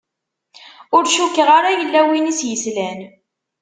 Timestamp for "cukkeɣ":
1.13-1.49